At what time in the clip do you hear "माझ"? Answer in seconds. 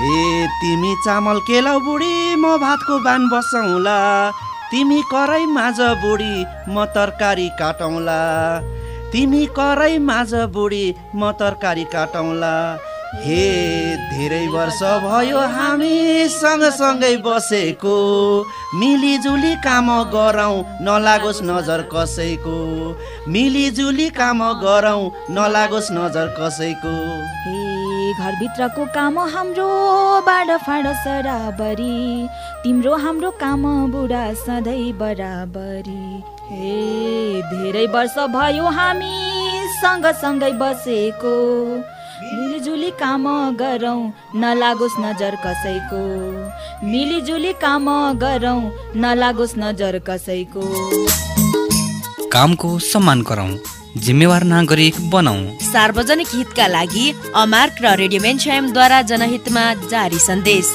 5.46-5.78, 9.98-10.34